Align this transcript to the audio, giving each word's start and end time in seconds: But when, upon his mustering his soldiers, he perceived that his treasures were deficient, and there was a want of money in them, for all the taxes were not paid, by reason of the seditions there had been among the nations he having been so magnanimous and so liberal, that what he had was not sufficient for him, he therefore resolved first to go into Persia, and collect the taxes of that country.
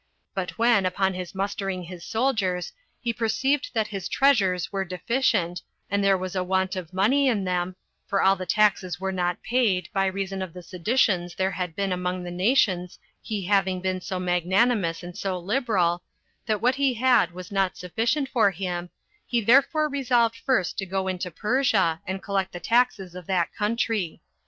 But 0.33 0.57
when, 0.57 0.87
upon 0.87 1.13
his 1.13 1.35
mustering 1.35 1.83
his 1.83 2.03
soldiers, 2.03 2.73
he 2.99 3.13
perceived 3.13 3.69
that 3.75 3.89
his 3.89 4.09
treasures 4.09 4.71
were 4.73 4.83
deficient, 4.83 5.61
and 5.91 6.03
there 6.03 6.17
was 6.17 6.35
a 6.35 6.43
want 6.43 6.75
of 6.75 6.91
money 6.91 7.27
in 7.27 7.43
them, 7.43 7.75
for 8.07 8.19
all 8.19 8.35
the 8.35 8.47
taxes 8.47 8.99
were 8.99 9.11
not 9.11 9.43
paid, 9.43 9.89
by 9.93 10.07
reason 10.07 10.41
of 10.41 10.53
the 10.53 10.63
seditions 10.63 11.35
there 11.35 11.51
had 11.51 11.75
been 11.75 11.91
among 11.91 12.23
the 12.23 12.31
nations 12.31 12.97
he 13.21 13.45
having 13.45 13.79
been 13.79 14.01
so 14.01 14.19
magnanimous 14.19 15.03
and 15.03 15.15
so 15.19 15.37
liberal, 15.37 16.01
that 16.47 16.61
what 16.61 16.73
he 16.73 16.95
had 16.95 17.31
was 17.31 17.51
not 17.51 17.77
sufficient 17.77 18.27
for 18.27 18.49
him, 18.49 18.89
he 19.27 19.39
therefore 19.39 19.87
resolved 19.87 20.35
first 20.35 20.79
to 20.79 20.85
go 20.87 21.07
into 21.07 21.29
Persia, 21.29 22.01
and 22.07 22.23
collect 22.23 22.53
the 22.53 22.59
taxes 22.59 23.13
of 23.13 23.27
that 23.27 23.53
country. 23.53 24.19